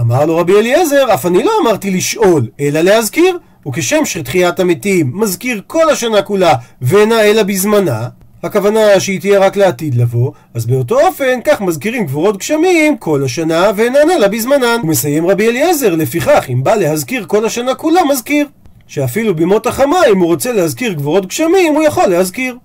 אמר 0.00 0.24
לו 0.24 0.36
רבי 0.36 0.52
אליעזר, 0.58 1.14
אף 1.14 1.26
אני 1.26 1.42
לא 1.42 1.52
אמרתי 1.62 1.90
לשאול, 1.90 2.46
אלא 2.60 2.80
להזכיר. 2.80 3.38
וכשם 3.68 4.04
שתחיית 4.04 4.60
המתים 4.60 5.10
מזכיר 5.14 5.62
כל 5.66 5.90
השנה 5.90 6.22
כולה 6.22 6.52
ואינה 6.82 7.20
אלא 7.20 7.42
בזמנה, 7.42 8.08
הכוונה 8.42 9.00
שהיא 9.00 9.20
תהיה 9.20 9.38
רק 9.38 9.56
לעתיד 9.56 9.94
לבוא, 9.94 10.32
אז 10.54 10.66
באותו 10.66 11.00
אופן 11.00 11.40
כך 11.44 11.60
מזכירים 11.60 12.06
גבורות 12.06 12.36
גשמים 12.36 12.96
כל 12.96 13.24
השנה 13.24 13.70
ואינן 13.76 14.10
אלא 14.10 14.28
בזמנן. 14.28 14.80
ומסיים 14.84 15.26
רבי 15.26 15.48
אליעזר, 15.48 15.94
לפיכך 15.94 16.44
אם 16.48 16.64
בא 16.64 16.74
להזכיר 16.74 17.24
כל 17.26 17.44
השנה 17.44 17.74
כולה 17.74 18.00
מזכיר. 18.10 18.46
שאפילו 18.86 19.34
בימות 19.34 19.66
החמה 19.66 19.96
אם 20.12 20.18
הוא 20.18 20.26
רוצה 20.26 20.52
להזכיר 20.52 20.92
גבורות 20.92 21.26
גשמים 21.26 21.74
הוא 21.74 21.82
יכול 21.82 22.06
להזכיר. 22.06 22.56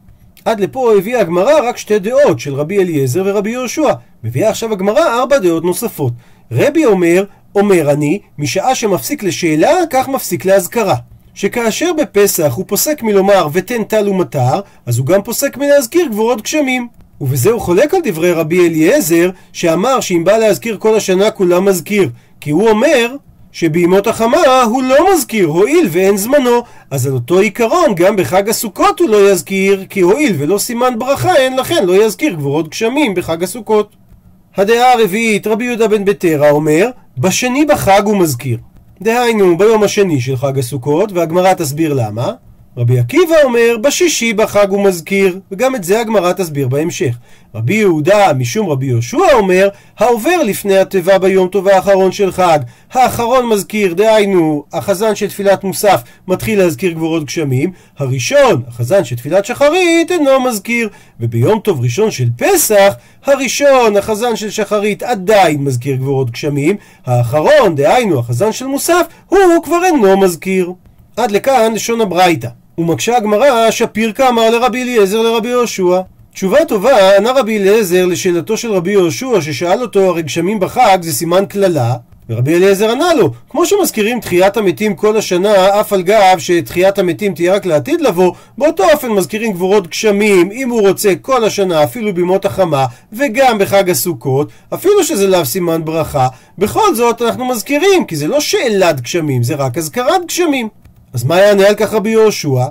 עד 0.45 0.59
לפה 0.59 0.93
הביאה 0.97 1.21
הגמרא 1.21 1.69
רק 1.69 1.77
שתי 1.77 1.99
דעות 1.99 2.39
של 2.39 2.53
רבי 2.53 2.79
אליעזר 2.79 3.23
ורבי 3.25 3.49
יהושע. 3.49 3.93
מביאה 4.23 4.49
עכשיו 4.49 4.71
הגמרא 4.71 5.19
ארבע 5.19 5.37
דעות 5.37 5.63
נוספות. 5.63 6.13
רבי 6.51 6.85
אומר, 6.85 7.23
אומר 7.55 7.91
אני, 7.91 8.19
משעה 8.37 8.75
שמפסיק 8.75 9.23
לשאלה, 9.23 9.71
כך 9.89 10.07
מפסיק 10.07 10.45
להזכרה. 10.45 10.95
שכאשר 11.33 11.91
בפסח 11.93 12.53
הוא 12.55 12.65
פוסק 12.67 13.03
מלומר 13.03 13.47
ותן 13.53 13.83
טל 13.83 14.09
ומטר, 14.09 14.59
אז 14.85 14.97
הוא 14.97 15.05
גם 15.05 15.23
פוסק 15.23 15.57
מלהזכיר 15.57 16.07
גבורות 16.07 16.41
גשמים. 16.41 16.87
ובזה 17.21 17.51
הוא 17.51 17.61
חולק 17.61 17.93
על 17.93 17.99
דברי 18.03 18.31
רבי 18.31 18.67
אליעזר, 18.67 19.29
שאמר 19.53 19.99
שאם 19.99 20.23
בא 20.23 20.37
להזכיר 20.37 20.77
כל 20.77 20.95
השנה 20.95 21.31
כולם 21.31 21.65
מזכיר. 21.65 22.09
כי 22.41 22.51
הוא 22.51 22.69
אומר 22.69 23.15
שבימות 23.51 24.07
החמה 24.07 24.63
הוא 24.63 24.83
לא 24.83 25.13
מזכיר, 25.13 25.47
הואיל 25.47 25.87
ואין 25.91 26.17
זמנו. 26.17 26.63
אז 26.91 27.07
על 27.07 27.13
אותו 27.13 27.39
עיקרון, 27.39 27.95
גם 27.95 28.15
בחג 28.15 28.49
הסוכות 28.49 28.99
הוא 28.99 29.09
לא 29.09 29.31
יזכיר, 29.31 29.85
כי 29.89 30.01
הואיל 30.01 30.35
ולא 30.37 30.57
סימן 30.57 30.99
ברכה 30.99 31.35
אין, 31.35 31.55
לכן 31.59 31.85
לא 31.85 32.05
יזכיר 32.05 32.33
גבורות 32.33 32.69
גשמים 32.69 33.15
בחג 33.15 33.43
הסוכות. 33.43 33.95
הדעה 34.57 34.93
הרביעית, 34.93 35.47
רבי 35.47 35.65
יהודה 35.65 35.87
בן 35.87 36.05
בטרה 36.05 36.49
אומר, 36.49 36.89
בשני 37.17 37.65
בחג 37.65 38.01
הוא 38.05 38.17
מזכיר. 38.17 38.57
דהיינו, 39.01 39.57
ביום 39.57 39.83
השני 39.83 40.21
של 40.21 40.37
חג 40.37 40.59
הסוכות, 40.59 41.11
והגמרא 41.11 41.53
תסביר 41.53 41.93
למה. 41.93 42.33
רבי 42.77 42.99
עקיבא 42.99 43.35
אומר, 43.43 43.77
בשישי 43.81 44.33
בחג 44.33 44.69
הוא 44.69 44.83
מזכיר, 44.83 45.39
וגם 45.51 45.75
את 45.75 45.83
זה 45.83 45.99
הגמרא 45.99 46.33
תסביר 46.33 46.67
בהמשך. 46.67 47.15
רבי 47.55 47.73
יהודה, 47.73 48.33
משום 48.33 48.69
רבי 48.69 48.85
יהושע, 48.85 49.33
אומר, 49.33 49.69
העובר 49.97 50.43
לפני 50.43 50.77
התיבה 50.77 51.19
ביום 51.19 51.47
טוב 51.47 51.67
האחרון 51.67 52.11
של 52.11 52.31
חג. 52.31 52.59
האחרון 52.91 53.49
מזכיר, 53.49 53.93
דהיינו, 53.93 54.63
החזן 54.73 55.15
של 55.15 55.27
תפילת 55.27 55.63
מוסף 55.63 56.01
מתחיל 56.27 56.59
להזכיר 56.59 56.91
גבורות 56.91 57.23
גשמים. 57.23 57.71
הראשון, 57.97 58.63
החזן 58.67 59.03
של 59.03 59.15
תפילת 59.15 59.45
שחרית, 59.45 60.11
אינו 60.11 60.39
מזכיר. 60.39 60.89
וביום 61.19 61.59
טוב 61.59 61.81
ראשון 61.81 62.11
של 62.11 62.27
פסח, 62.37 62.93
הראשון, 63.25 63.97
החזן 63.97 64.35
של 64.35 64.49
שחרית, 64.49 65.03
עדיין 65.03 65.63
מזכיר 65.63 65.95
גבורות 65.95 66.31
גשמים. 66.31 66.75
האחרון, 67.05 67.75
דהיינו, 67.75 68.19
החזן 68.19 68.51
של 68.51 68.65
מוסף, 68.67 69.05
הוא 69.27 69.39
כבר 69.63 69.83
אינו 69.85 70.17
מזכיר. 70.17 70.73
עד 71.17 71.31
לכאן 71.31 71.73
לשון 71.73 72.01
הברייתא. 72.01 72.47
ומקשה 72.79 73.17
הגמרא 73.17 73.71
שפיר 73.71 74.11
כאמר 74.11 74.49
לרבי 74.49 74.83
אליעזר 74.83 75.21
לרבי 75.21 75.49
יהושע. 75.49 76.01
תשובה 76.33 76.65
טובה 76.65 77.17
ענה 77.17 77.31
רבי 77.31 77.57
אליעזר 77.57 78.05
לשאלתו 78.05 78.57
של 78.57 78.71
רבי 78.71 78.91
יהושע 78.91 79.41
ששאל 79.41 79.81
אותו 79.81 79.99
הרי 79.99 80.21
גשמים 80.21 80.59
בחג 80.59 80.97
זה 81.01 81.13
סימן 81.13 81.45
קללה? 81.45 81.93
ורבי 82.29 82.55
אליעזר 82.55 82.91
ענה 82.91 83.13
לו 83.13 83.31
כמו 83.49 83.65
שמזכירים 83.65 84.19
תחיית 84.19 84.57
המתים 84.57 84.95
כל 84.95 85.17
השנה 85.17 85.79
אף 85.79 85.93
על 85.93 86.01
גב 86.01 86.35
שתחיית 86.37 86.99
המתים 86.99 87.33
תהיה 87.33 87.55
רק 87.55 87.65
לעתיד 87.65 88.01
לבוא 88.01 88.33
באותו 88.57 88.83
אופן 88.91 89.09
מזכירים 89.09 89.51
גבורות 89.51 89.87
גשמים 89.87 90.51
אם 90.51 90.69
הוא 90.69 90.87
רוצה 90.87 91.13
כל 91.21 91.43
השנה 91.43 91.83
אפילו 91.83 92.13
בימות 92.13 92.45
החמה 92.45 92.85
וגם 93.13 93.57
בחג 93.57 93.89
הסוכות 93.89 94.49
אפילו 94.73 95.03
שזה 95.03 95.27
לאו 95.27 95.45
סימן 95.45 95.85
ברכה. 95.85 96.27
בכל 96.57 96.95
זאת 96.95 97.21
אנחנו 97.21 97.45
מזכירים 97.45 98.05
כי 98.05 98.15
זה 98.15 98.27
לא 98.27 98.39
שאלת 98.39 99.01
גשמים 99.01 99.43
זה 99.43 99.55
רק 99.55 99.77
אזכרת 99.77 100.25
גשמים 100.25 100.67
אז 101.13 101.23
מה 101.23 101.39
יענה 101.39 101.67
על 101.67 101.75
כך 101.75 101.93
רבי 101.93 102.09
יהושע? 102.09 102.65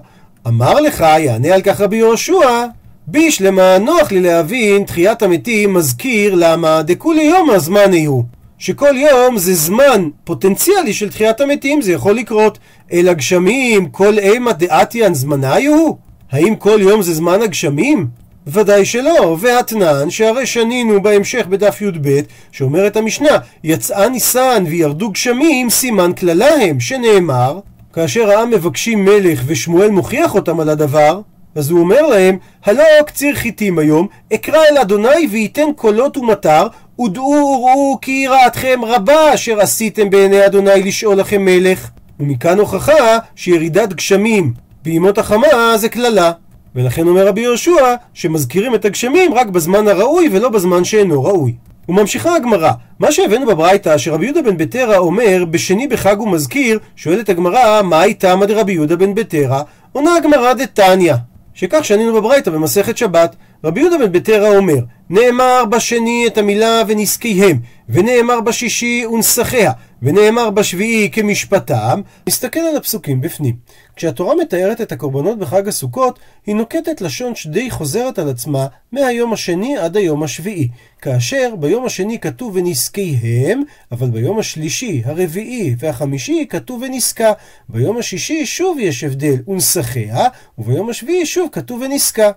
אמר 0.47 0.81
לך, 0.81 1.01
יענה 1.01 1.55
על 1.55 1.63
כך 1.63 1.81
רבי 1.81 1.97
יהושע, 1.97 2.67
בישלמה 3.07 3.79
נוח 3.79 4.13
לי 4.13 4.21
להבין 4.21 4.85
תחיית 4.85 5.23
המתים 5.23 5.75
מזכיר 5.75 6.35
למה 6.35 6.83
דכולי 6.83 7.23
יום 7.23 7.51
הזמן 7.51 7.95
יהיו. 7.95 8.21
שכל 8.59 8.97
יום 8.97 9.39
זה 9.39 9.55
זמן 9.55 10.09
פוטנציאלי 10.25 10.93
של 10.93 11.11
תחיית 11.11 11.41
המתים, 11.41 11.83
זה 11.83 11.93
יכול 11.93 12.15
לקרות. 12.15 12.59
אל 12.93 13.09
הגשמים, 13.09 13.89
כל 13.89 14.19
אימה 14.19 14.53
דעתיאן 14.53 15.15
זמנה 15.15 15.61
יהיו? 15.61 15.93
האם 16.33 16.57
כל 16.57 16.79
יום 16.81 17.03
זה 17.03 17.15
זמן 17.15 17.43
הגשמים? 17.43 18.07
ודאי 18.47 18.85
שלא, 18.85 19.37
והתנן, 19.41 20.11
שהרי 20.11 20.47
שנינו 20.47 21.03
בהמשך 21.03 21.47
בדף 21.47 21.83
י"ב, 21.83 22.21
שאומרת 22.53 22.97
המשנה, 22.97 23.39
יצאה 23.65 24.09
ניסן 24.09 24.65
וירדו 24.69 25.11
גשמים, 25.11 25.71
סימן 25.71 26.13
קללה 26.13 26.55
הם, 26.63 26.81
שנאמר, 26.81 27.59
כאשר 27.97 28.31
העם 28.31 28.51
מבקשים 28.51 29.05
מלך 29.05 29.43
ושמואל 29.47 29.91
מוכיח 29.91 30.35
אותם 30.35 30.61
על 30.61 30.69
הדבר, 30.69 31.21
אז 31.55 31.71
הוא 31.71 31.81
אומר 31.81 32.03
להם, 32.03 32.39
הלא 32.65 32.83
קציר 33.07 33.35
חיטים 33.35 33.79
היום, 33.79 34.07
אקרא 34.35 34.59
אל 34.71 34.79
אדוני 34.79 35.29
וייתן 35.31 35.73
קולות 35.77 36.17
ומטר, 36.17 36.67
ודעו 37.01 37.25
וראו 37.25 37.99
כי 38.03 38.13
יראתכם 38.13 38.81
רבה 38.85 39.35
אשר 39.35 39.61
עשיתם 39.61 40.11
בעיני 40.11 40.47
אדוני 40.47 40.83
לשאול 40.83 41.17
לכם 41.17 41.45
מלך. 41.45 41.91
ומכאן 42.21 42.59
הוכחה 42.59 43.19
שירידת 43.37 43.93
גשמים 43.93 44.53
בימות 44.83 45.19
החמה 45.19 45.77
זה 45.77 45.89
קללה. 45.89 46.33
ולכן 46.75 47.07
אומר 47.07 47.27
רבי 47.27 47.41
יהושע 47.41 47.95
שמזכירים 48.15 48.75
את 48.75 48.85
הגשמים 48.85 49.35
רק 49.35 49.47
בזמן 49.47 49.89
הראוי 49.89 50.29
ולא 50.33 50.49
בזמן 50.49 50.85
שאינו 50.85 51.25
ראוי. 51.25 51.55
וממשיכה 51.89 52.37
הגמרא, 52.37 52.71
מה 52.99 53.13
שהבאנו 53.13 53.47
בברייתא 53.47 53.99
שרבי 53.99 54.25
יהודה 54.25 54.43
בן 54.43 54.57
בטרה 54.57 54.99
אומר 54.99 55.45
בשני 55.51 55.87
בחג 55.87 56.17
הוא 56.19 56.29
מזכיר, 56.29 56.79
שואלת 56.97 57.29
הגמרא 57.29 57.83
מה 57.83 58.01
הייתה 58.01 58.37
מד 58.37 58.51
רבי 58.51 58.73
יהודה 58.73 58.97
בן 58.97 59.15
בטרה? 59.15 59.63
עונה 59.93 60.17
הגמרא 60.17 60.53
דתניא, 60.53 61.15
שכך 61.55 61.85
שנינו 61.85 62.15
בברייתא 62.15 62.51
במסכת 62.51 62.97
שבת. 62.97 63.37
רבי 63.65 63.81
יהודה 63.81 63.99
בן 63.99 64.13
בטרה 64.13 64.49
אומר, 64.49 64.79
נאמר 65.11 65.65
בשני 65.71 66.25
את 66.27 66.39
המילה 66.39 66.83
ונזקיהם, 66.87 67.59
ונאמר 67.89 68.41
בשישי 68.41 69.07
ונסחיה, 69.07 69.73
ונאמר 70.03 70.51
בשביעי 70.51 71.11
כמשפטם, 71.13 72.01
נסתכל 72.29 72.61
על 72.61 72.77
הפסוקים 72.77 73.21
בפנים. 73.21 73.57
כשהתורה 73.97 74.35
מתארת 74.35 74.81
את 74.81 74.93
הקורבנות 74.93 75.39
בחג 75.39 75.69
הסוכות, 75.69 76.19
היא 76.47 76.55
נוקטת 76.55 77.01
לשון 77.01 77.35
שדי 77.35 77.71
חוזרת 77.71 78.19
על 78.19 78.29
עצמה 78.29 78.67
מהיום 78.93 79.33
השני 79.33 79.77
עד 79.79 79.97
היום 79.97 80.23
השביעי. 80.23 80.69
כאשר 81.03 81.55
ביום 81.59 81.87
השני 81.87 82.19
כתוב 82.19 82.57
ונזקיהם, 82.57 83.63
אבל 83.93 84.11
ביום 84.11 84.39
השלישי, 84.39 85.03
הרביעי 85.05 85.75
והחמישי 85.79 86.47
כתוב 86.49 86.83
ונזקה. 86.83 87.33
ביום 87.69 87.99
השישי 87.99 88.47
שוב 88.47 88.79
יש 88.81 89.05
הבדל 89.05 89.37
ונסחיה, 89.49 90.27
וביום 90.59 90.91
השביעי 90.91 91.27
שוב 91.27 91.49
כתוב 91.53 91.81
ונזקה. 91.81 92.31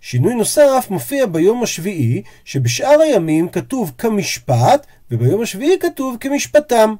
שינוי 0.00 0.34
נוסף 0.34 0.86
מופיע 0.90 1.26
ביום 1.26 1.62
השביעי, 1.62 2.22
שבשאר 2.44 3.00
הימים 3.00 3.48
כתוב 3.48 3.92
כמשפט, 3.98 4.86
וביום 5.10 5.42
השביעי 5.42 5.78
כתוב 5.80 6.16
כמשפטם. 6.20 6.94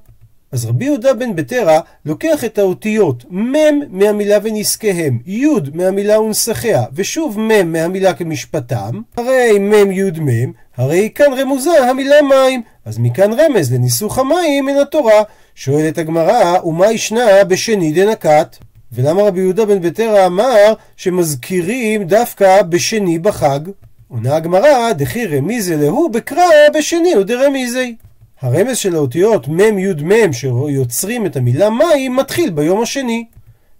אז 0.52 0.64
רבי 0.64 0.84
יהודה 0.84 1.14
בן 1.14 1.36
בטרה 1.36 1.80
לוקח 2.04 2.44
את 2.44 2.58
האותיות 2.58 3.24
מ' 3.32 3.98
מהמילה 3.98 4.38
ונזקיהם, 4.42 5.18
י' 5.26 5.46
מהמילה 5.74 6.20
ונסחיה, 6.20 6.84
ושוב 6.94 7.40
מ' 7.40 7.72
מהמילה 7.72 8.14
כמשפטם, 8.14 9.00
הרי 9.16 9.58
מ' 9.58 9.90
י' 9.92 10.20
מ', 10.20 10.52
הרי 10.76 11.10
כאן 11.14 11.32
רמוזה 11.38 11.90
המילה 11.90 12.22
מים, 12.22 12.62
אז 12.84 12.98
מכאן 12.98 13.30
רמז 13.32 13.72
לניסוך 13.72 14.18
המים 14.18 14.66
מן 14.66 14.76
התורה. 14.76 15.22
שואלת 15.54 15.98
הגמרא, 15.98 16.60
ומה 16.64 16.92
ישנה 16.92 17.44
בשני 17.44 17.92
דנקת? 17.92 18.56
ולמה 18.92 19.22
רבי 19.22 19.40
יהודה 19.40 19.64
בן 19.64 19.80
בטרה 19.80 20.26
אמר 20.26 20.74
שמזכירים 20.96 22.04
דווקא 22.04 22.62
בשני 22.62 23.18
בחג? 23.18 23.60
עונה 24.08 24.36
הגמרא, 24.36 24.92
דכי 24.92 25.26
רמיזה 25.26 25.76
להו 25.76 26.08
בקרא 26.08 26.44
בשני 26.74 27.16
ודרמיזי. 27.16 27.94
הרמז 28.40 28.76
של 28.76 28.94
האותיות 28.94 29.48
מ' 29.48 29.78
י' 29.78 30.02
מ' 30.02 30.32
שיוצרים 30.32 31.26
את 31.26 31.36
המילה 31.36 31.70
מים 31.70 32.16
מתחיל 32.16 32.50
ביום 32.50 32.82
השני. 32.82 33.24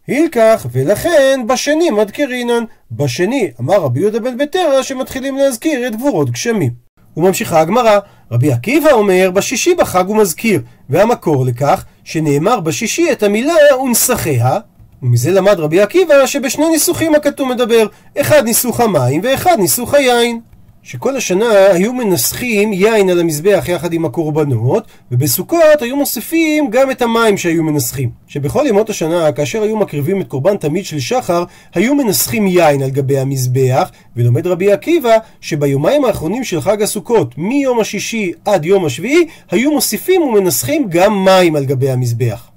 הילקח, 0.06 0.66
ולכן 0.72 1.40
בשני 1.46 1.90
מדקרינן. 1.90 2.64
בשני 2.92 3.50
אמר 3.60 3.80
רבי 3.80 4.00
יהודה 4.00 4.20
בן 4.20 4.38
בטרה 4.38 4.82
שמתחילים 4.82 5.36
להזכיר 5.36 5.86
את 5.86 5.96
גבורות 5.96 6.30
גשמים. 6.30 6.72
וממשיכה 7.16 7.60
הגמרא, 7.60 7.98
רבי 8.30 8.52
עקיבא 8.52 8.92
אומר 8.92 9.30
בשישי 9.34 9.74
בחג 9.74 10.04
הוא 10.06 10.16
מזכיר, 10.16 10.62
והמקור 10.90 11.46
לכך 11.46 11.84
שנאמר 12.04 12.60
בשישי 12.60 13.12
את 13.12 13.22
המילה 13.22 13.54
ונסחיה, 13.82 14.58
ומזה 15.06 15.30
למד 15.30 15.60
רבי 15.60 15.80
עקיבא 15.80 16.26
שבשני 16.26 16.68
ניסוחים 16.68 17.14
הכתוב 17.14 17.48
מדבר, 17.48 17.86
אחד 18.20 18.44
ניסוך 18.44 18.80
המים 18.80 19.20
ואחד 19.24 19.56
ניסוך 19.58 19.94
היין. 19.94 20.40
שכל 20.82 21.16
השנה 21.16 21.66
היו 21.72 21.92
מנסחים 21.92 22.72
יין 22.72 23.10
על 23.10 23.20
המזבח 23.20 23.64
יחד 23.68 23.92
עם 23.92 24.04
הקורבנות, 24.04 24.84
ובסוכות 25.12 25.82
היו 25.82 25.96
מוסיפים 25.96 26.70
גם 26.70 26.90
את 26.90 27.02
המים 27.02 27.36
שהיו 27.36 27.62
מנסחים. 27.62 28.10
שבכל 28.26 28.64
ימות 28.66 28.90
השנה, 28.90 29.32
כאשר 29.32 29.62
היו 29.62 29.76
מקריבים 29.76 30.20
את 30.20 30.28
קורבן 30.28 30.56
תמיד 30.56 30.84
של 30.84 31.00
שחר, 31.00 31.44
היו 31.74 31.94
מנסחים 31.94 32.46
יין 32.46 32.82
על 32.82 32.90
גבי 32.90 33.18
המזבח, 33.18 33.90
ולומד 34.16 34.46
רבי 34.46 34.72
עקיבא 34.72 35.16
שביומיים 35.40 36.04
האחרונים 36.04 36.44
של 36.44 36.60
חג 36.60 36.82
הסוכות, 36.82 37.38
מיום 37.38 37.80
השישי 37.80 38.32
עד 38.44 38.64
יום 38.64 38.84
השביעי, 38.84 39.26
היו 39.50 39.72
מוסיפים 39.72 40.22
ומנסחים 40.22 40.86
גם 40.88 41.24
מים 41.24 41.56
על 41.56 41.64
גבי 41.64 41.90
המזבח. 41.90 42.55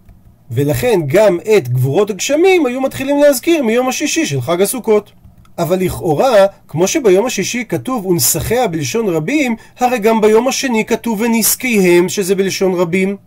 ולכן 0.52 1.00
גם 1.08 1.38
את 1.58 1.70
גבורות 1.70 2.10
הגשמים 2.10 2.66
היו 2.66 2.82
מתחילים 2.82 3.22
להזכיר 3.22 3.64
מיום 3.64 3.88
השישי 3.88 4.26
של 4.26 4.42
חג 4.42 4.62
הסוכות. 4.62 5.12
אבל 5.60 5.80
לכאורה, 5.80 6.46
כמו 6.68 6.88
שביום 6.88 7.26
השישי 7.26 7.66
כתוב 7.70 8.06
ונסחיה 8.06 8.68
בלשון 8.68 9.08
רבים, 9.08 9.56
הרי 9.80 10.00
גם 10.00 10.22
ביום 10.22 10.48
השני 10.48 10.86
כתוב 10.86 11.22
ונזקיהם 11.22 12.10
שזה 12.10 12.36
בלשון 12.36 12.74
רבים. 12.74 13.18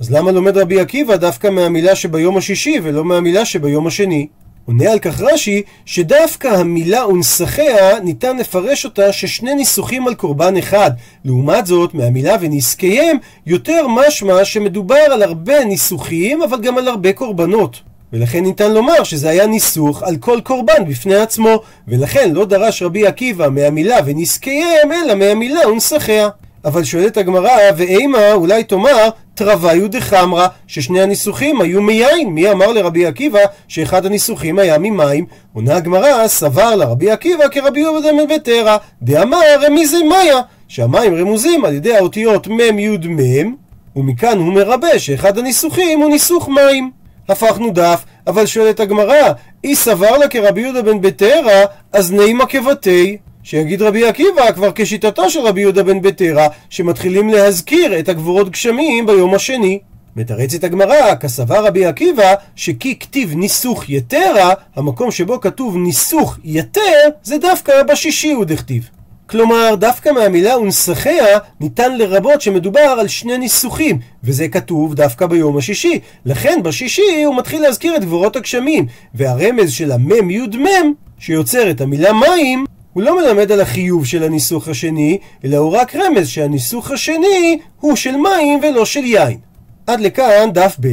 אז 0.00 0.10
למה 0.12 0.32
לומד 0.32 0.56
רבי 0.56 0.80
עקיבא 0.80 1.16
דווקא 1.16 1.50
מהמילה 1.50 1.96
שביום 1.96 2.36
השישי 2.36 2.80
ולא 2.82 3.04
מהמילה 3.04 3.44
שביום 3.44 3.86
השני? 3.86 4.26
עונה 4.68 4.92
על 4.92 4.98
כך 4.98 5.20
רש"י, 5.20 5.62
שדווקא 5.84 6.48
המילה 6.48 7.06
ונסחיה 7.06 8.00
ניתן 8.00 8.36
לפרש 8.36 8.84
אותה 8.84 9.12
ששני 9.12 9.54
ניסוחים 9.54 10.08
על 10.08 10.14
קורבן 10.14 10.56
אחד. 10.56 10.90
לעומת 11.24 11.66
זאת, 11.66 11.94
מהמילה 11.94 12.36
ונזקיהם, 12.40 13.16
יותר 13.46 13.86
משמע 13.88 14.44
שמדובר 14.44 14.96
על 14.96 15.22
הרבה 15.22 15.64
ניסוחים, 15.64 16.42
אבל 16.42 16.60
גם 16.60 16.78
על 16.78 16.88
הרבה 16.88 17.12
קורבנות. 17.12 17.80
ולכן 18.12 18.42
ניתן 18.42 18.72
לומר 18.72 19.04
שזה 19.04 19.28
היה 19.28 19.46
ניסוך 19.46 20.02
על 20.02 20.16
כל 20.16 20.40
קורבן 20.44 20.84
בפני 20.88 21.16
עצמו, 21.16 21.62
ולכן 21.88 22.30
לא 22.32 22.44
דרש 22.44 22.82
רבי 22.82 23.06
עקיבא 23.06 23.48
מהמילה 23.48 23.96
ונזקיהם, 24.06 24.92
אלא 24.92 25.14
מהמילה 25.14 25.68
ונסחיה. 25.68 26.28
אבל 26.68 26.84
שואלת 26.84 27.16
הגמרא, 27.16 27.50
ואימה 27.76 28.32
אולי 28.32 28.64
תאמר, 28.64 29.08
תרוויו 29.34 29.88
דחמרא, 29.90 30.46
ששני 30.66 31.02
הניסוחים 31.02 31.60
היו 31.60 31.82
מיין. 31.82 32.28
מי 32.28 32.50
אמר 32.50 32.72
לרבי 32.72 33.06
עקיבא 33.06 33.38
שאחד 33.68 34.06
הניסוחים 34.06 34.58
היה 34.58 34.78
ממים? 34.78 35.26
עונה 35.52 35.76
הגמרא, 35.76 36.28
סבר 36.28 36.76
לרבי 36.76 37.10
עקיבא 37.10 37.48
כרבי 37.48 37.80
יהודה 37.80 38.08
מבטרה, 38.12 38.76
דאמר 39.02 39.38
רמיזי 39.66 40.02
מאיה, 40.02 40.40
שהמים 40.68 41.14
רמוזים 41.14 41.64
על 41.64 41.74
ידי 41.74 41.96
האותיות 41.96 42.48
מ' 42.48 42.78
י' 42.78 43.08
מ', 43.08 43.54
ומכאן 43.96 44.38
הוא 44.38 44.52
מרבה 44.52 44.98
שאחד 44.98 45.38
הניסוחים 45.38 46.00
הוא 46.00 46.10
ניסוך 46.10 46.48
מים. 46.48 46.90
הפכנו 47.28 47.70
דף, 47.70 48.04
אבל 48.26 48.46
שואלת 48.46 48.80
הגמרא, 48.80 49.32
אי 49.64 49.74
סבר 49.74 50.16
לה 50.16 50.28
כרבי 50.28 50.60
יהודה 50.60 50.82
בן 50.82 51.00
בטרה, 51.00 51.64
אז 51.92 52.12
נימה 52.12 52.46
כבתי. 52.46 53.16
שיגיד 53.50 53.82
רבי 53.82 54.06
עקיבא 54.08 54.52
כבר 54.52 54.70
כשיטתו 54.74 55.30
של 55.30 55.40
רבי 55.40 55.60
יהודה 55.60 55.82
בן 55.82 56.02
בטרה, 56.02 56.48
שמתחילים 56.70 57.28
להזכיר 57.28 57.98
את 57.98 58.08
הגבורות 58.08 58.50
גשמים 58.50 59.06
ביום 59.06 59.34
השני. 59.34 59.78
מתרצת 60.16 60.64
הגמרא, 60.64 61.14
כסבר 61.14 61.66
רבי 61.66 61.86
עקיבא, 61.86 62.34
שכי 62.56 62.98
כתיב 62.98 63.34
ניסוך 63.34 63.90
יתרה, 63.90 64.52
המקום 64.76 65.10
שבו 65.10 65.40
כתוב 65.40 65.76
ניסוך 65.76 66.38
יתר, 66.44 67.08
זה 67.22 67.38
דווקא 67.38 67.82
בשישי 67.82 68.32
הוא 68.32 68.44
דכתיב. 68.44 68.88
כלומר, 69.26 69.74
דווקא 69.74 70.08
מהמילה 70.08 70.58
ונסחיה 70.58 71.38
ניתן 71.60 71.98
לרבות 71.98 72.40
שמדובר 72.40 72.80
על 72.80 73.08
שני 73.08 73.38
ניסוחים, 73.38 73.98
וזה 74.24 74.48
כתוב 74.48 74.94
דווקא 74.94 75.26
ביום 75.26 75.58
השישי. 75.58 76.00
לכן 76.24 76.60
בשישי 76.62 77.22
הוא 77.24 77.36
מתחיל 77.36 77.62
להזכיר 77.62 77.96
את 77.96 78.04
גבורות 78.04 78.36
הגשמים, 78.36 78.86
והרמז 79.14 79.72
של 79.72 79.92
המם 79.92 80.28
מם, 80.28 80.92
שיוצר 81.18 81.70
את 81.70 81.80
המילה 81.80 82.12
מים, 82.12 82.64
הוא 82.92 83.02
לא 83.02 83.16
מלמד 83.16 83.52
על 83.52 83.60
החיוב 83.60 84.06
של 84.06 84.22
הניסוך 84.22 84.68
השני, 84.68 85.18
אלא 85.44 85.56
הוא 85.56 85.76
רק 85.76 85.96
רמז 85.96 86.28
שהניסוך 86.28 86.90
השני 86.90 87.58
הוא 87.80 87.96
של 87.96 88.16
מים 88.16 88.60
ולא 88.62 88.84
של 88.84 89.04
יין. 89.04 89.38
עד 89.86 90.00
לכאן 90.00 90.50
דף 90.52 90.76
ב', 90.80 90.88